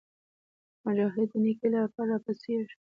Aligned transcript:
مجاهد 0.85 1.27
د 1.31 1.35
نیکۍ 1.43 1.67
لپاره 1.73 2.09
راپاڅېږي. 2.11 2.75